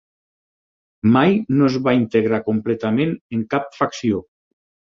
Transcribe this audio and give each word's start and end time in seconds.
Mai 1.17 1.35
no 1.59 1.67
es 1.69 1.77
va 1.89 1.95
integrar 1.99 2.41
completament 2.49 3.15
en 3.39 3.47
cap 3.55 3.73
facció. 3.81 4.27